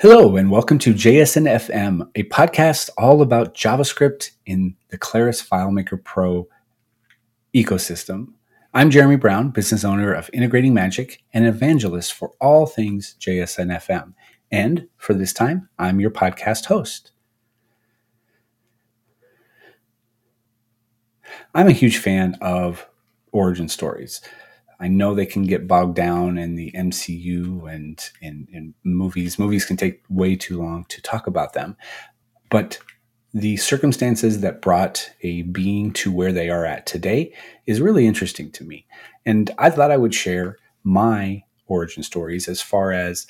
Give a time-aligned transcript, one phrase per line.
[0.00, 5.42] Hello, and welcome to JS in FM, a podcast all about JavaScript in the Claris
[5.42, 6.46] FileMaker Pro
[7.52, 8.28] ecosystem.
[8.72, 13.68] I'm Jeremy Brown, business owner of Integrating Magic and evangelist for all things JS in
[13.70, 14.14] FM.
[14.52, 17.10] And for this time, I'm your podcast host.
[21.56, 22.86] I'm a huge fan of
[23.32, 24.20] origin stories.
[24.80, 29.38] I know they can get bogged down in the MCU and in, in movies.
[29.38, 31.76] Movies can take way too long to talk about them.
[32.48, 32.78] But
[33.34, 37.34] the circumstances that brought a being to where they are at today
[37.66, 38.86] is really interesting to me.
[39.26, 43.26] And I thought I would share my origin stories as far as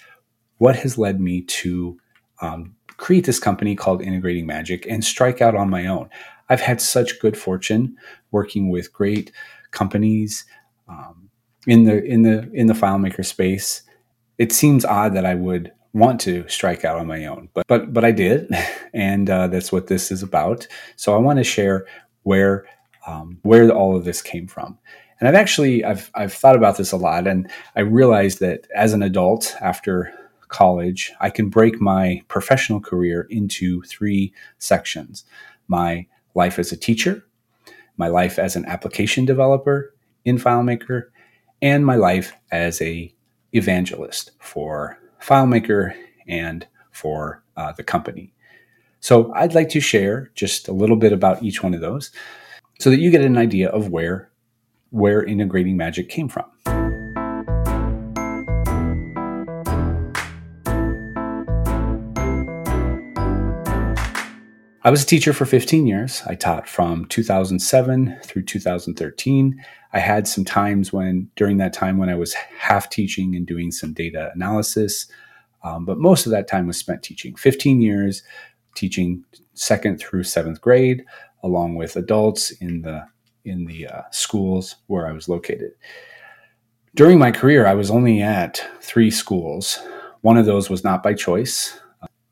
[0.59, 1.99] what has led me to
[2.41, 6.09] um, create this company called Integrating Magic and strike out on my own.
[6.49, 7.97] I've had such good fortune
[8.31, 9.33] working with great
[9.71, 10.45] companies.
[10.89, 11.28] Um,
[11.67, 13.83] in the in the in the FileMaker space,
[14.39, 17.93] it seems odd that I would want to strike out on my own, but but
[17.93, 18.51] but I did,
[18.95, 20.67] and uh, that's what this is about.
[20.97, 21.87] So I want to share
[22.23, 22.67] where
[23.07, 24.79] um, where all of this came from.
[25.19, 28.93] And I've actually I've I've thought about this a lot, and I realized that as
[28.93, 30.13] an adult after
[30.49, 35.25] college, I can break my professional career into three sections:
[35.67, 37.25] my life as a teacher,
[37.97, 39.93] my life as an application developer
[40.25, 41.05] in FileMaker,
[41.63, 43.13] and my life as a
[43.53, 45.95] evangelist for FileMaker
[46.27, 48.33] and for uh, the company.
[49.01, 52.11] So I'd like to share just a little bit about each one of those
[52.81, 54.31] so that you get an idea of where
[54.91, 56.47] where integrating magic came from.
[64.89, 66.23] I was a teacher for 15 years.
[66.27, 69.63] I taught from 2007 through 2013.
[69.93, 73.71] I had some times when, during that time, when I was half teaching and doing
[73.71, 75.07] some data analysis,
[75.65, 77.35] um, but most of that time was spent teaching.
[77.35, 78.23] 15 years
[78.75, 81.05] teaching second through seventh grade,
[81.43, 83.05] along with adults in the
[83.45, 85.71] in the uh, schools where I was located.
[86.95, 89.79] During my career, I was only at three schools.
[90.21, 91.79] One of those was not by choice.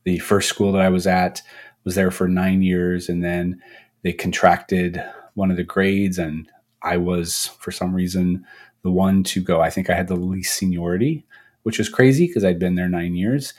[0.04, 1.42] the first school that I was at
[1.84, 3.62] was there for nine years, and then
[4.02, 5.02] they contracted
[5.34, 6.50] one of the grades, and
[6.86, 8.46] I was for some reason
[8.82, 9.60] the one to go.
[9.60, 11.26] I think I had the least seniority,
[11.64, 13.52] which was crazy because I'd been there nine years.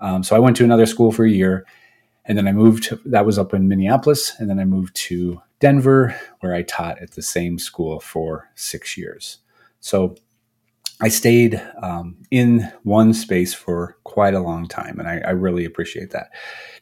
[0.00, 1.64] Um, so I went to another school for a year,
[2.24, 2.92] and then I moved.
[3.06, 7.12] That was up in Minneapolis, and then I moved to Denver, where I taught at
[7.12, 9.38] the same school for six years.
[9.78, 10.16] So
[11.00, 15.64] I stayed um, in one space for quite a long time, and I, I, really
[15.64, 16.30] appreciate that.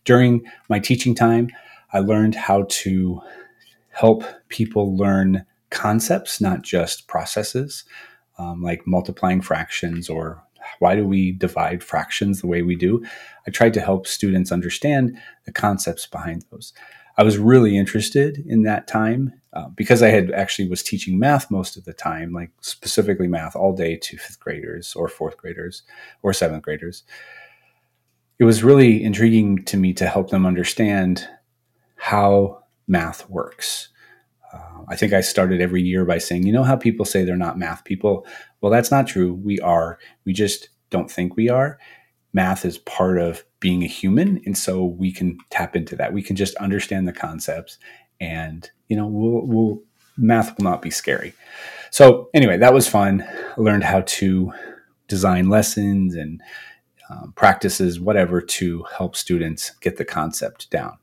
[0.04, 1.48] During my teaching time,
[1.92, 3.20] I learned how to
[3.90, 7.84] help people learn concepts, not just processes,
[8.38, 10.42] um, like multiplying fractions or
[10.78, 13.04] why do we divide fractions the way we do.
[13.46, 16.72] I tried to help students understand the concepts behind those.
[17.16, 21.50] I was really interested in that time uh, because I had actually was teaching math
[21.50, 25.82] most of the time, like specifically math all day to fifth graders or fourth graders
[26.22, 27.02] or seventh graders.
[28.38, 31.28] It was really intriguing to me to help them understand
[31.96, 33.88] how math works.
[34.52, 37.36] Uh, I think I started every year by saying, you know how people say they're
[37.36, 38.26] not math people?
[38.60, 39.34] Well, that's not true.
[39.34, 39.98] We are.
[40.24, 41.78] We just don't think we are.
[42.32, 46.12] Math is part of being a human, and so we can tap into that.
[46.12, 47.78] We can just understand the concepts
[48.20, 49.82] and you know, we'll, we'll
[50.16, 51.32] math will not be scary.
[51.90, 53.22] So anyway, that was fun.
[53.22, 54.52] I learned how to
[55.08, 56.40] design lessons and
[57.08, 60.98] um, practices, whatever, to help students get the concept down.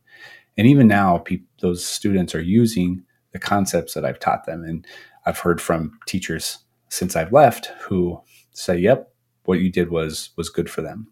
[0.57, 4.63] And even now, pe- those students are using the concepts that I've taught them.
[4.63, 4.85] And
[5.25, 8.21] I've heard from teachers since I've left who
[8.53, 9.11] say, "Yep,
[9.43, 11.07] what you did was was good for them."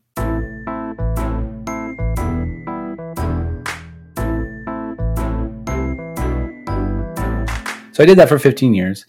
[7.95, 9.05] So I did that for 15 years.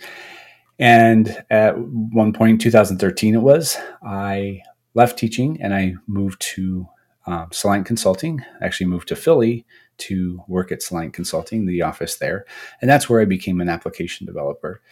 [0.78, 4.62] And at one point in 2013, it was, I
[4.94, 6.86] left teaching and I moved to
[7.26, 7.50] um,
[7.84, 8.44] Consulting.
[8.60, 9.66] I actually moved to Philly
[9.98, 12.44] to work at Soliant Consulting, the office there.
[12.80, 14.82] And that's where I became an application developer.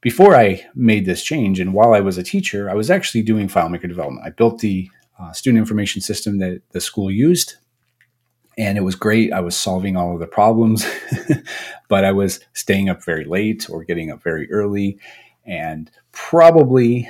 [0.00, 3.48] Before I made this change, and while I was a teacher, I was actually doing
[3.48, 4.26] FileMaker development.
[4.26, 7.54] I built the uh, student information system that the school used
[8.56, 9.32] and it was great.
[9.32, 10.86] I was solving all of the problems,
[11.88, 14.98] but I was staying up very late or getting up very early,
[15.44, 17.08] and probably,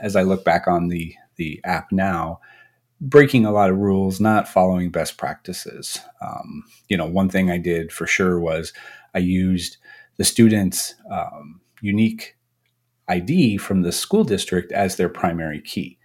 [0.00, 2.40] as I look back on the the app now,
[3.00, 6.00] breaking a lot of rules, not following best practices.
[6.20, 8.72] Um, you know, one thing I did for sure was
[9.14, 9.76] I used
[10.16, 12.36] the students' um, unique
[13.08, 15.98] ID from the school district as their primary key.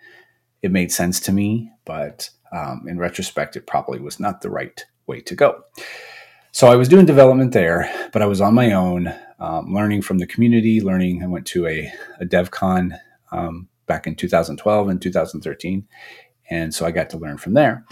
[0.61, 4.83] It made sense to me but um, in retrospect, it probably was not the right
[5.07, 5.63] way to go.
[6.51, 10.19] So I was doing development there, but I was on my own, um, learning from
[10.19, 11.23] the community, learning.
[11.23, 12.97] I went to a, a DevCon
[13.31, 15.87] um, back in 2012 and 2013.
[16.53, 17.83] And so I got to learn from there.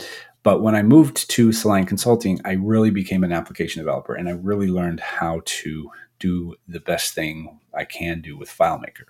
[0.43, 4.33] But when I moved to Soliant Consulting, I really became an application developer and I
[4.33, 9.05] really learned how to do the best thing I can do with FileMaker.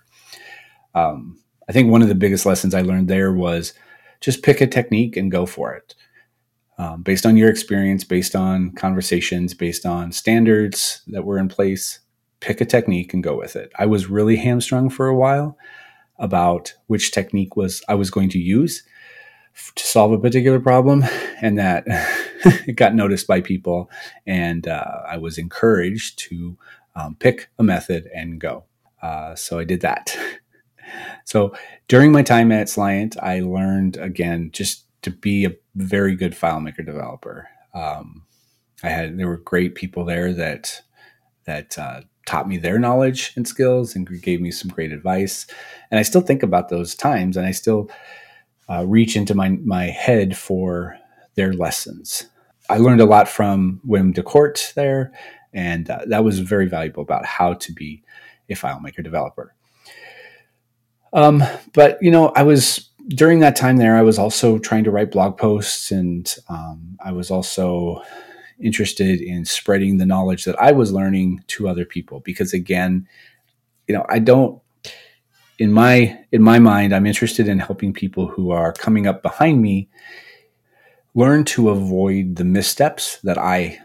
[0.94, 1.38] Um,
[1.68, 3.74] I think one of the biggest lessons I learned there was
[4.20, 5.94] just pick a technique and go for it.
[6.78, 12.00] Um, based on your experience, based on conversations, based on standards that were in place,
[12.40, 13.70] pick a technique and go with it.
[13.78, 15.56] I was really hamstrung for a while
[16.18, 18.82] about which technique was I was going to use
[19.74, 21.04] to solve a particular problem,
[21.40, 21.84] and that
[22.44, 23.90] it got noticed by people,
[24.26, 26.56] and uh, I was encouraged to
[26.94, 28.64] um, pick a method and go.
[29.02, 30.16] Uh, so I did that.
[31.24, 31.54] so
[31.88, 36.84] during my time at Soliant, I learned again just to be a very good FileMaker
[36.84, 37.48] developer.
[37.74, 38.24] Um,
[38.82, 40.82] I had there were great people there that
[41.44, 45.46] that uh, taught me their knowledge and skills and gave me some great advice.
[45.90, 47.90] And I still think about those times, and I still
[48.72, 50.96] uh, reach into my my head for
[51.34, 52.28] their lessons.
[52.70, 55.12] I learned a lot from Wim de Decorte there,
[55.52, 58.02] and uh, that was very valuable about how to be
[58.48, 59.54] a FileMaker developer.
[61.12, 61.42] Um,
[61.74, 63.96] but you know, I was during that time there.
[63.96, 68.02] I was also trying to write blog posts, and um, I was also
[68.58, 72.20] interested in spreading the knowledge that I was learning to other people.
[72.20, 73.06] Because again,
[73.86, 74.61] you know, I don't
[75.58, 79.60] in my in my mind, I'm interested in helping people who are coming up behind
[79.60, 79.88] me
[81.14, 83.78] learn to avoid the missteps that I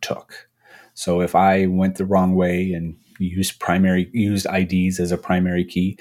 [0.00, 0.48] took.
[0.94, 5.64] So if I went the wrong way and used primary used IDs as a primary
[5.64, 5.98] key,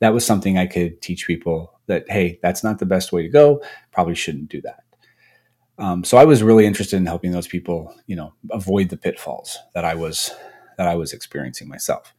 [0.00, 3.28] that was something I could teach people that hey, that's not the best way to
[3.28, 3.62] go.
[3.92, 4.80] Probably shouldn't do that.
[5.78, 9.58] Um, so I was really interested in helping those people, you know, avoid the pitfalls
[9.74, 10.30] that I was
[10.76, 12.12] that I was experiencing myself.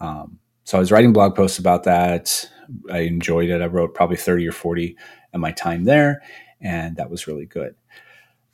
[0.00, 2.48] Um, so I was writing blog posts about that.
[2.90, 3.60] I enjoyed it.
[3.60, 4.96] I wrote probably thirty or forty
[5.34, 6.22] in my time there,
[6.60, 7.74] and that was really good.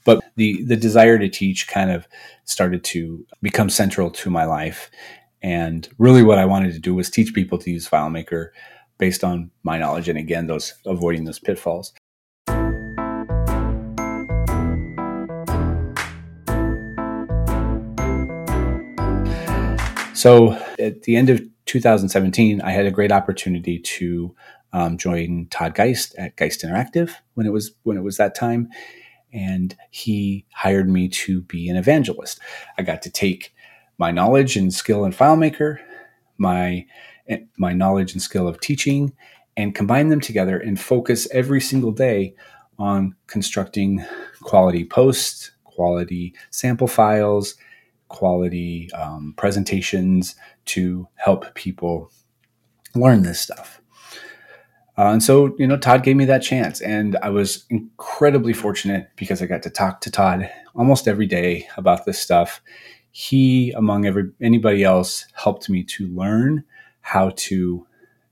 [0.05, 2.09] But the the desire to teach kind of
[2.45, 4.91] started to become central to my life,
[5.43, 8.51] and really what I wanted to do was teach people to use FileMaker
[8.97, 11.93] based on my knowledge, and again, those avoiding those pitfalls.
[20.15, 24.35] So at the end of 2017, I had a great opportunity to
[24.73, 28.69] um, join Todd Geist at Geist Interactive when it was when it was that time,
[29.33, 32.41] and he hired me to be an evangelist.
[32.77, 33.55] I got to take
[33.99, 35.79] my knowledge and skill in FileMaker,
[36.39, 36.87] my
[37.59, 39.13] my knowledge and skill of teaching,
[39.57, 42.35] and combine them together and focus every single day
[42.79, 44.05] on constructing
[44.43, 47.57] quality posts, quality sample files,
[48.09, 50.35] quality um, presentations
[50.67, 52.11] to help people
[52.95, 53.81] learn this stuff.
[54.97, 59.11] Uh, and so, you know, Todd gave me that chance, and I was incredibly fortunate
[59.15, 62.61] because I got to talk to Todd almost every day about this stuff.
[63.13, 66.65] He, among every anybody else, helped me to learn
[67.01, 67.87] how to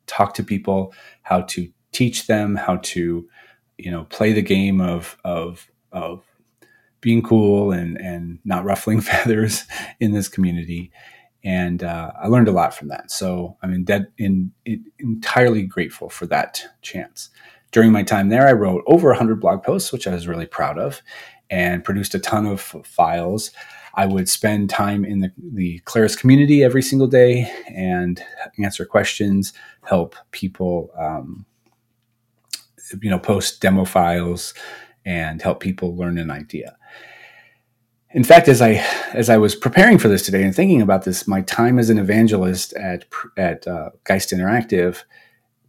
[0.07, 3.29] talk to people, how to teach them, how to,
[3.79, 6.25] you know, play the game of of of
[7.07, 9.63] being cool and and not ruffling feathers
[10.01, 10.91] in this community
[11.47, 13.13] and uh, I learned a lot from that.
[13.13, 17.31] So I'm in dead, in, in, entirely grateful for that chance.
[17.71, 20.77] During my time there, I wrote over 100 blog posts, which I was really proud
[20.77, 21.03] of,
[21.49, 23.53] and produced a ton of files.
[23.95, 28.21] I would spend time in the, the Claris community every single day and
[28.59, 29.53] answer questions,
[29.85, 31.47] help people, um,
[33.01, 34.53] you know, post demo files,
[35.05, 36.77] and help people learn an idea
[38.17, 38.83] in fact, as I
[39.13, 41.99] as I was preparing for this today and thinking about this, my time as an
[41.99, 43.05] evangelist at
[43.37, 45.03] at uh, Geist Interactive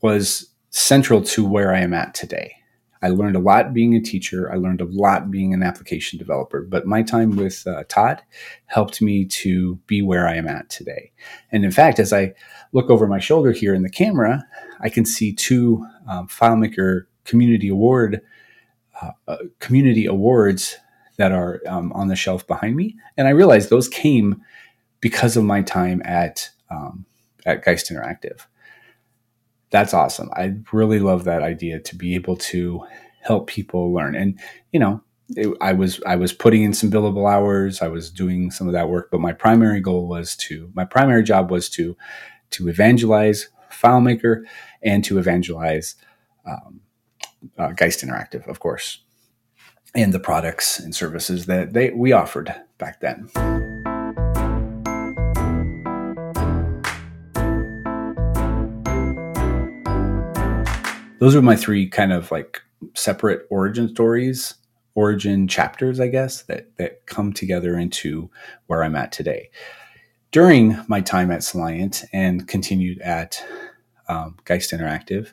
[0.02, 2.56] was central to where I am at today.
[3.02, 4.50] I learned a lot being a teacher.
[4.50, 6.62] I learned a lot being an application developer.
[6.62, 8.22] But my time with uh, Todd
[8.68, 11.12] helped me to be where I am at today.
[11.52, 12.34] And in fact, as I
[12.72, 14.48] look over my shoulder here in the camera,
[14.80, 18.22] I can see two um, FileMaker Community Award
[19.02, 20.78] uh, uh, community awards
[21.18, 22.96] that are um, on the shelf behind me.
[23.18, 24.42] And I realized those came
[25.02, 27.06] because of my time at um,
[27.46, 28.46] at Geist Interactive.
[29.70, 30.30] That's awesome.
[30.34, 32.86] I really love that idea to be able to
[33.22, 34.16] help people learn.
[34.16, 34.40] And
[34.72, 35.02] you know,
[35.36, 37.82] it, I was I was putting in some billable hours.
[37.82, 41.24] I was doing some of that work, but my primary goal was to my primary
[41.24, 41.98] job was to
[42.52, 44.44] to evangelize FileMaker
[44.82, 45.96] and to evangelize
[46.46, 46.80] um,
[47.58, 49.04] uh, Geist Interactive, of course,
[49.96, 53.30] and the products and services that they we offered back then.
[61.20, 62.62] Those are my three kind of like
[62.94, 64.54] separate origin stories,
[64.94, 68.30] origin chapters, I guess, that that come together into
[68.68, 69.50] where I'm at today.
[70.32, 73.44] During my time at Soliant and continued at
[74.10, 75.32] um, Geist Interactive,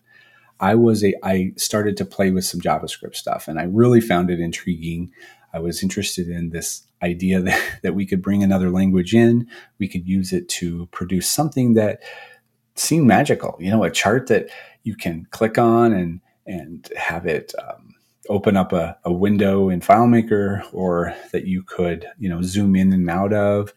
[0.65, 4.31] I was a I started to play with some JavaScript stuff, and I really found
[4.31, 5.13] it intriguing.
[5.53, 9.47] I was interested in this idea that, that we could bring another language in,
[9.79, 12.03] we could use it to produce something that
[12.77, 13.59] seemed magical.
[13.61, 14.49] You know, a chart that
[14.85, 17.95] you can click on and and have it um,
[18.31, 22.91] open up a, a, window in FileMaker, or that you could you know zoom in
[22.95, 23.75] and out of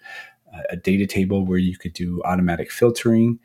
[0.69, 3.39] a data table where you could do automatic filtering.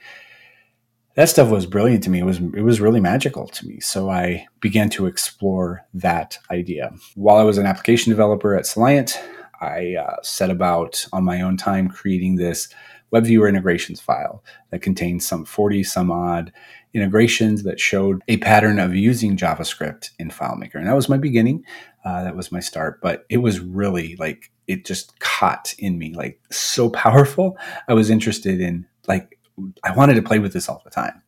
[1.15, 2.21] That stuff was brilliant to me.
[2.21, 3.81] It was it was really magical to me.
[3.81, 6.93] So I began to explore that idea.
[7.15, 9.17] While I was an application developer at Soliant,
[9.61, 12.69] I uh, set about on my own time creating this
[13.11, 16.51] web viewer integrations file that contains some 40 some odd
[16.95, 20.75] integrations that showed a pattern of using JavaScript in FileMaker.
[20.75, 21.65] And that was my beginning.
[22.05, 23.01] Uh, that was my start.
[23.01, 27.57] But it was really like, it just caught in me, like so powerful.
[27.89, 29.39] I was interested in, like,
[29.85, 31.23] I wanted to play with this all the time.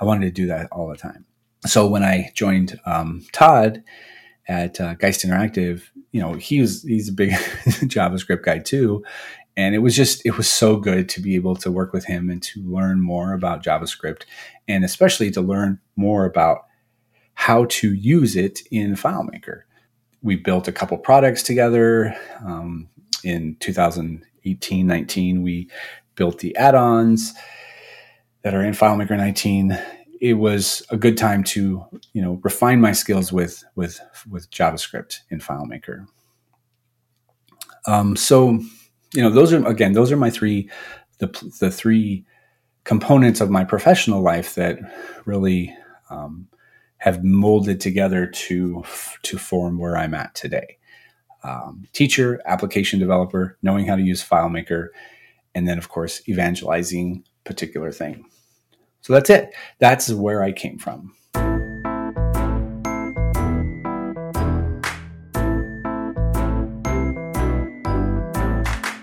[0.00, 1.24] I wanted to do that all the time.
[1.64, 3.84] So when I joined um, Todd
[4.48, 9.04] at uh, Geist Interactive, you know, he was, he's a big JavaScript guy too
[9.56, 12.30] and it was just it was so good to be able to work with him
[12.30, 14.22] and to learn more about javascript
[14.68, 16.66] and especially to learn more about
[17.34, 19.62] how to use it in filemaker
[20.22, 22.88] we built a couple products together um,
[23.24, 25.68] in 2018 19 we
[26.14, 27.32] built the add-ons
[28.42, 29.78] that are in filemaker 19
[30.20, 34.00] it was a good time to you know refine my skills with with
[34.30, 36.06] with javascript in filemaker
[37.86, 38.60] um, so
[39.14, 40.70] you know, those are again, those are my three,
[41.18, 41.26] the
[41.60, 42.24] the three
[42.84, 44.78] components of my professional life that
[45.24, 45.74] really
[46.10, 46.48] um,
[46.98, 48.82] have molded together to
[49.22, 50.78] to form where I'm at today.
[51.44, 54.88] Um, teacher, application developer, knowing how to use FileMaker,
[55.54, 58.24] and then of course evangelizing particular thing.
[59.00, 59.54] So that's it.
[59.78, 61.12] That's where I came from.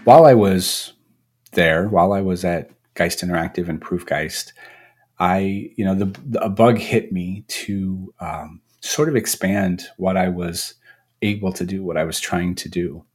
[0.10, 0.94] while I was
[1.51, 4.53] there, while I was at Geist Interactive and Proofgeist,
[5.20, 10.18] I, you know, the, the a bug hit me to um, sort of expand what
[10.18, 10.74] I was
[11.22, 13.06] able to do, what I was trying to do.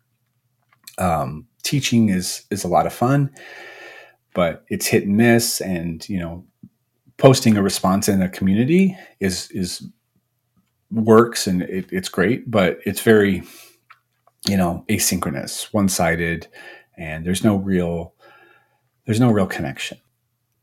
[0.96, 3.30] Um, teaching is is a lot of fun,
[4.34, 6.44] but it's hit and miss, and you know,
[7.16, 9.86] posting a response in a community is is
[10.90, 13.42] works and it, it's great, but it's very,
[14.46, 16.46] you know, asynchronous, one sided
[16.96, 18.14] and there's no real
[19.06, 19.98] there's no real connection.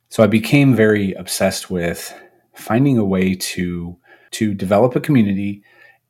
[0.09, 2.13] So I became very obsessed with
[2.53, 3.97] finding a way to
[4.31, 5.63] to develop a community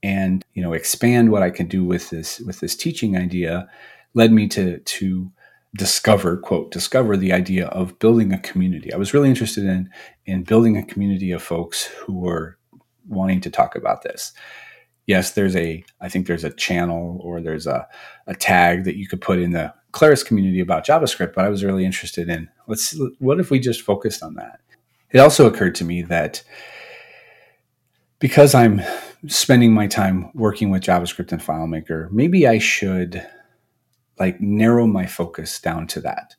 [0.04, 3.68] and you know expand what I can do with this with this teaching idea
[4.14, 5.32] led me to to
[5.76, 8.94] discover quote discover the idea of building a community.
[8.94, 9.90] I was really interested in
[10.26, 12.58] in building a community of folks who were
[13.08, 14.34] wanting to talk about this
[15.12, 17.88] yes, there's a, I think there's a channel or there's a,
[18.28, 21.64] a tag that you could put in the Claris community about JavaScript, but I was
[21.64, 24.62] really interested in let's, what if we just focused on that?
[25.12, 26.44] It also occurred to me that
[28.20, 28.82] because I'm
[29.28, 33.28] spending my time working with JavaScript and FileMaker, maybe I should
[34.22, 36.36] like narrow my focus down to that.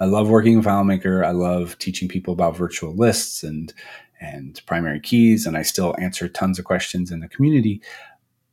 [0.00, 1.22] I love working in FileMaker.
[1.22, 3.74] I love teaching people about virtual lists and
[4.22, 7.82] and primary keys, and I still answer tons of questions in the community.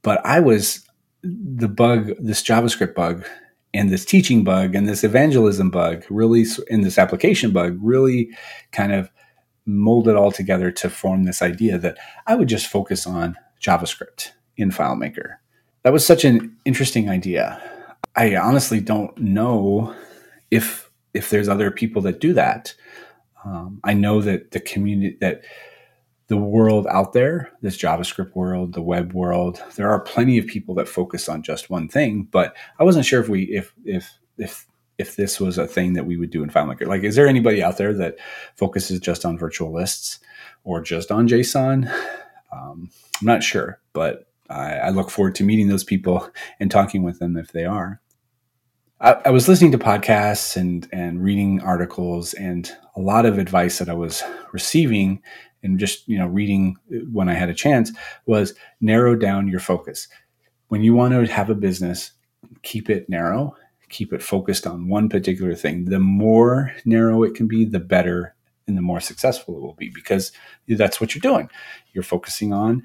[0.02, 0.88] But I was
[1.24, 3.26] the bug, this JavaScript bug,
[3.74, 8.30] and this teaching bug, and this evangelism bug, really, in this application bug, really
[8.72, 9.10] kind of
[9.66, 11.98] molded all together to form this idea that
[12.28, 15.36] I would just focus on JavaScript in FileMaker.
[15.84, 17.62] That was such an interesting idea.
[18.18, 19.96] I honestly don't know
[20.50, 22.74] if if there's other people that do that.
[23.46, 25.44] Um, I know that the community that
[26.28, 30.76] the world out there, this JavaScript world, the web world, there are plenty of people
[30.76, 32.28] that focus on just one thing.
[32.30, 34.66] But I wasn't sure if we if if if
[34.98, 36.88] if this was a thing that we would do in FileMaker.
[36.88, 38.18] Like, is there anybody out there that
[38.56, 40.20] focuses just on virtual lists
[40.64, 41.88] or just on JSON?
[42.52, 47.04] Um, I'm not sure, but I, I look forward to meeting those people and talking
[47.04, 48.02] with them if they are.
[49.00, 53.78] I, I, was listening to podcasts and and reading articles, and a lot of advice
[53.78, 55.22] that I was receiving
[55.62, 56.78] and just you know reading
[57.12, 57.92] when I had a chance
[58.26, 60.08] was narrow down your focus.
[60.70, 62.12] When you want to have a business,
[62.64, 63.56] keep it narrow,
[63.90, 65.86] keep it focused on one particular thing.
[65.86, 68.36] The more narrow it can be, the better
[68.68, 70.32] and the more successful it will be because
[70.68, 71.50] that's what you're doing.
[71.94, 72.84] You're focusing on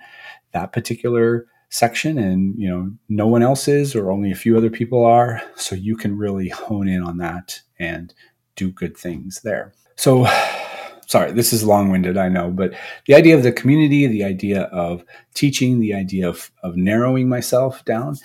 [0.53, 4.69] that particular section and you know no one else is or only a few other
[4.69, 8.13] people are so you can really hone in on that and
[8.57, 9.73] do good things there.
[9.97, 10.27] So
[11.07, 12.75] sorry, this is long-winded, I know, but
[13.07, 15.03] the idea of the community, the idea of
[15.35, 18.17] teaching, the idea of, of narrowing myself down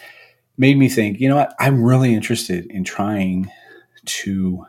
[0.58, 3.50] made me think, you know what, I'm really interested in trying
[4.06, 4.66] to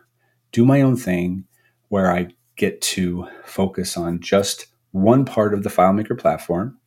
[0.53, 1.45] do my own thing
[1.89, 6.79] where I get to focus on just one part of the FileMaker platform,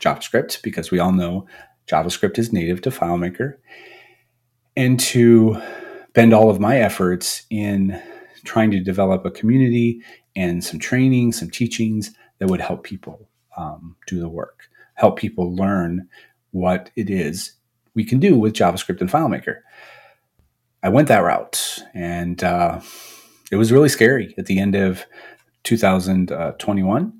[0.00, 1.46] JavaScript, because we all know
[1.86, 3.54] JavaScript is native to FileMaker,
[4.76, 5.60] and to
[6.12, 8.00] bend all of my efforts in
[8.44, 10.00] trying to develop a community
[10.36, 15.54] and some training, some teachings that would help people um, do the work, help people
[15.54, 16.08] learn
[16.52, 17.54] what it is
[17.98, 19.56] we can do with JavaScript and FileMaker.
[20.84, 22.80] I went that route, and uh,
[23.50, 25.04] it was really scary at the end of
[25.64, 27.12] 2021.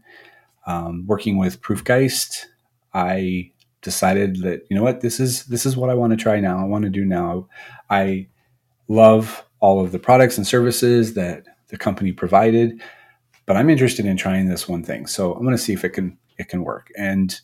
[0.69, 2.45] Um, working with Proofgeist,
[2.95, 3.53] I
[3.83, 6.59] decided that you know what this is this is what I want to try now.
[6.59, 7.49] I want to do now.
[7.91, 8.29] I
[8.89, 12.81] love all of the products and services that the company provided,
[13.47, 15.07] but I'm interested in trying this one thing.
[15.07, 16.91] So I'm going to see if it can it can work.
[16.97, 17.39] And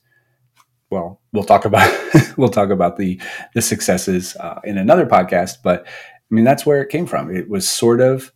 [0.90, 1.90] well, we'll talk about
[2.36, 3.20] we'll talk about the
[3.54, 5.58] the successes uh, in another podcast.
[5.62, 7.34] But I mean, that's where it came from.
[7.34, 8.32] It was sort of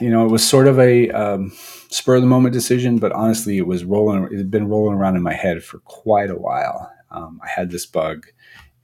[0.00, 1.52] you know, it was sort of a um,
[1.88, 4.24] spur of the moment decision, but honestly, it was rolling.
[4.24, 6.90] It had been rolling around in my head for quite a while.
[7.10, 8.26] Um, I had this bug,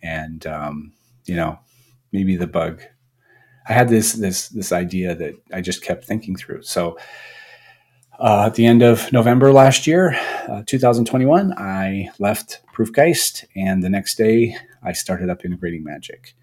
[0.03, 0.93] and um,
[1.25, 1.59] you know,
[2.13, 2.83] maybe the bug.
[3.69, 6.63] I had this this this idea that I just kept thinking through.
[6.63, 6.99] So.
[8.23, 10.15] Uh, at the end of November last year,
[10.47, 16.35] uh, 2021, I left Proofgeist, and the next day I started up integrating Magic.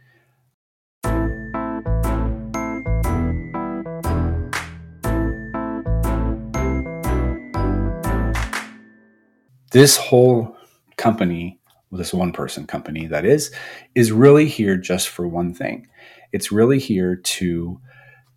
[9.78, 10.58] This whole
[10.98, 11.60] company,
[11.92, 13.54] this one person company that is,
[13.94, 15.86] is really here just for one thing.
[16.32, 17.80] It's really here to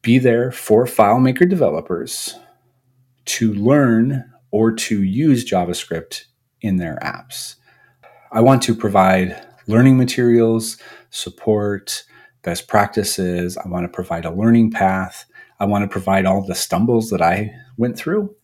[0.03, 2.38] be there for FileMaker developers
[3.24, 6.24] to learn or to use JavaScript
[6.61, 7.55] in their apps.
[8.31, 10.76] I want to provide learning materials,
[11.09, 12.05] support,
[12.42, 13.57] best practices.
[13.57, 15.24] I want to provide a learning path.
[15.59, 18.37] I want to provide all the stumbles that I went through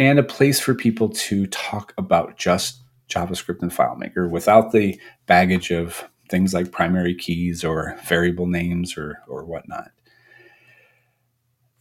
[0.00, 5.70] and a place for people to talk about just JavaScript and FileMaker without the baggage
[5.70, 9.90] of things like primary keys or variable names or, or whatnot.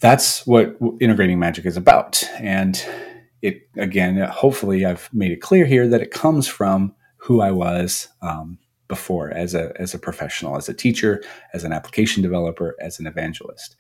[0.02, 2.22] That's what integrating magic is about.
[2.40, 2.84] And
[3.42, 8.10] it, again, hopefully I've made it clear here that it comes from who I was
[8.22, 8.58] um,
[8.90, 13.08] before as a, as a professional, as a teacher, as an application developer, as an
[13.08, 13.78] evangelist.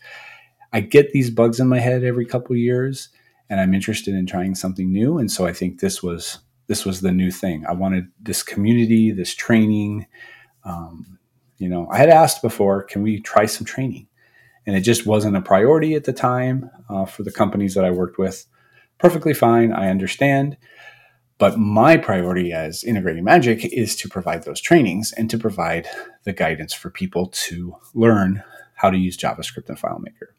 [0.71, 3.09] I get these bugs in my head every couple years
[3.49, 5.17] and I'm interested in trying something new.
[5.17, 7.65] And so I think this was this was the new thing.
[7.67, 10.05] I wanted this community, this training.
[10.63, 11.17] Um,
[11.57, 14.07] you know, I had asked before, can we try some training?
[14.67, 17.89] And it just wasn't a priority at the time uh, for the companies that I
[17.89, 18.45] worked with.
[18.99, 20.57] Perfectly fine, I understand.
[21.39, 25.87] But my priority as integrating magic is to provide those trainings and to provide
[26.23, 28.43] the guidance for people to learn
[28.75, 30.33] how to use JavaScript and FileMaker.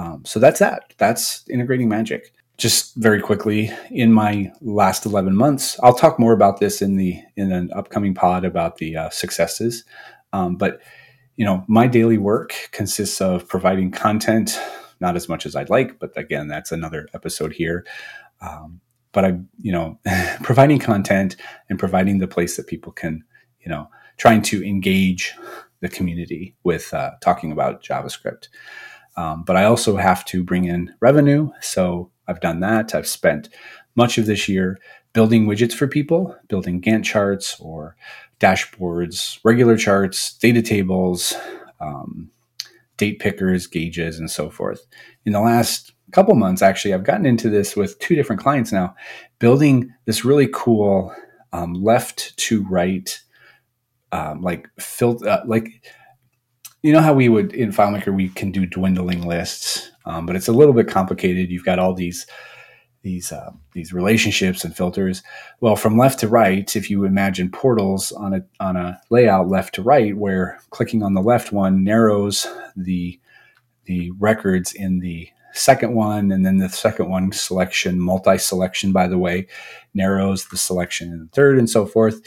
[0.00, 0.94] Um, so that's that.
[0.96, 2.32] That's integrating magic.
[2.56, 7.20] Just very quickly, in my last 11 months, I'll talk more about this in the
[7.36, 9.84] in an upcoming pod about the uh, successes.
[10.32, 10.80] Um, but
[11.36, 14.58] you know, my daily work consists of providing content,
[15.00, 17.86] not as much as I'd like, but again, that's another episode here.
[18.40, 18.80] Um,
[19.12, 19.98] but I, you know,
[20.42, 21.36] providing content
[21.68, 23.22] and providing the place that people can,
[23.60, 25.34] you know, trying to engage
[25.80, 28.48] the community with uh, talking about JavaScript.
[29.16, 31.50] Um, but I also have to bring in revenue.
[31.60, 32.94] So I've done that.
[32.94, 33.48] I've spent
[33.96, 34.78] much of this year
[35.12, 37.96] building widgets for people, building Gantt charts or
[38.38, 41.34] dashboards, regular charts, data tables,
[41.80, 42.30] um,
[42.96, 44.86] date pickers, gauges, and so forth.
[45.24, 48.94] In the last couple months, actually, I've gotten into this with two different clients now,
[49.38, 51.14] building this really cool
[51.52, 53.20] um, left to right,
[54.12, 55.84] um, like filter, uh, like
[56.82, 60.48] you know how we would in FileMaker we can do dwindling lists, um, but it's
[60.48, 61.50] a little bit complicated.
[61.50, 62.26] You've got all these
[63.02, 65.22] these uh, these relationships and filters.
[65.60, 69.74] Well, from left to right, if you imagine portals on a on a layout left
[69.76, 73.18] to right, where clicking on the left one narrows the
[73.84, 79.06] the records in the second one, and then the second one selection, multi selection, by
[79.06, 79.46] the way,
[79.94, 82.20] narrows the selection in the third, and so forth.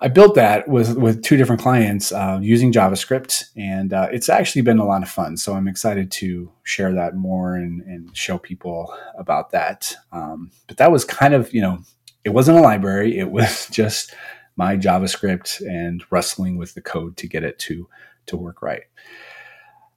[0.00, 4.62] I built that with with two different clients uh, using JavaScript, and uh, it's actually
[4.62, 5.36] been a lot of fun.
[5.36, 9.94] So I'm excited to share that more and, and show people about that.
[10.12, 11.80] Um, but that was kind of you know,
[12.24, 14.14] it wasn't a library; it was just
[14.56, 17.88] my JavaScript and wrestling with the code to get it to
[18.26, 18.82] to work right.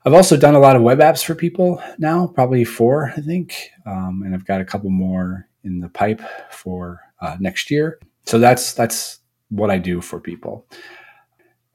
[0.04, 3.70] I've also done a lot of web apps for people now, probably four, I think,
[3.86, 8.00] um, and I've got a couple more in the pipe for uh, next year.
[8.26, 9.21] So that's that's
[9.52, 10.66] what I do for people.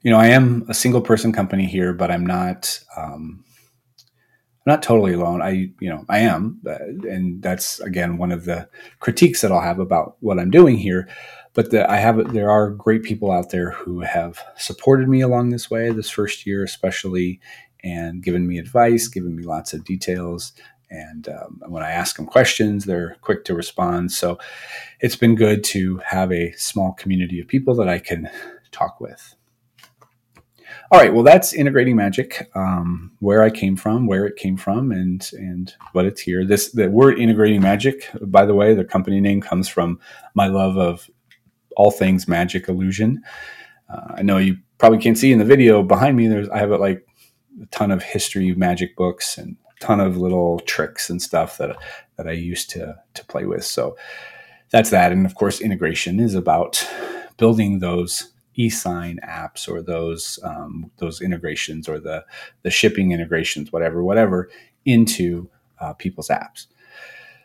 [0.01, 2.79] You know, I am a single person company here, but I'm not.
[2.97, 3.45] Um,
[4.65, 5.41] I'm not totally alone.
[5.41, 6.77] I, you know, I am, uh,
[7.09, 8.67] and that's again one of the
[8.99, 11.07] critiques that I'll have about what I'm doing here.
[11.53, 15.49] But the, I have, there are great people out there who have supported me along
[15.49, 17.39] this way, this first year especially,
[17.83, 20.51] and given me advice, given me lots of details.
[20.89, 24.11] And um, when I ask them questions, they're quick to respond.
[24.11, 24.37] So
[24.99, 28.29] it's been good to have a small community of people that I can
[28.71, 29.35] talk with.
[30.89, 32.49] All right, well, that's integrating magic.
[32.55, 36.45] Um, where I came from, where it came from, and and what it's here.
[36.45, 38.09] This the word integrating magic.
[38.21, 39.99] By the way, the company name comes from
[40.33, 41.09] my love of
[41.75, 43.21] all things magic illusion.
[43.89, 46.27] Uh, I know you probably can't see in the video behind me.
[46.27, 47.05] There's I have like
[47.61, 51.77] a ton of history magic books and ton of little tricks and stuff that
[52.17, 53.63] that I used to to play with.
[53.63, 53.95] So
[54.71, 55.11] that's that.
[55.11, 56.87] And of course, integration is about
[57.37, 62.25] building those e-sign apps or those um, those integrations or the
[62.63, 64.49] the shipping integrations, whatever, whatever,
[64.85, 66.67] into uh, people's apps.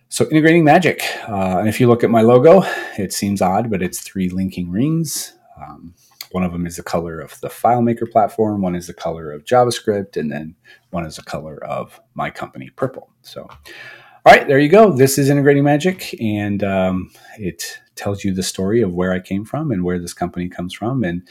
[0.08, 2.62] So integrating magic, uh, and if you look at my logo,
[2.98, 5.34] it seems odd, but it's three linking rings.
[5.56, 5.94] Um,
[6.32, 9.44] one of them is the color of the FileMaker platform, one is the color of
[9.44, 10.54] JavaScript, and then
[10.90, 13.10] one is the color of my company, Purple.
[13.22, 14.92] So, all right, there you go.
[14.92, 19.44] This is Integrating Magic, and um, it tells you the story of where I came
[19.44, 21.04] from and where this company comes from.
[21.04, 21.28] And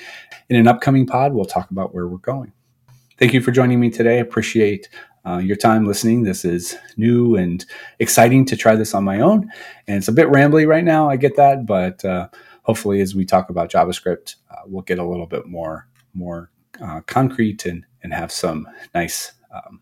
[0.49, 2.53] in an upcoming pod, we'll talk about where we're going.
[3.17, 4.17] Thank you for joining me today.
[4.17, 4.89] I appreciate
[5.25, 6.23] uh, your time listening.
[6.23, 7.65] This is new and
[7.99, 9.49] exciting to try this on my own.
[9.87, 11.09] And it's a bit rambly right now.
[11.09, 12.29] I get that, but uh,
[12.63, 17.01] hopefully, as we talk about JavaScript, uh, we'll get a little bit more more uh,
[17.01, 19.81] concrete and and have some nice um,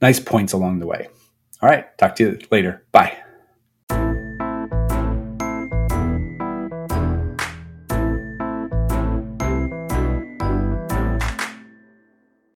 [0.00, 1.08] nice points along the way.
[1.62, 2.84] All right, talk to you later.
[2.92, 3.23] Bye.